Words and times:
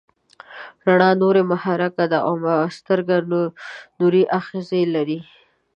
رڼا 0.87 1.09
نوري 1.21 1.43
محرک 1.51 1.95
ده 2.11 2.19
او 2.27 2.35
سترګه 2.77 3.15
نوري 3.99 4.23
آخذې 4.39 4.81
لري. 4.95 5.19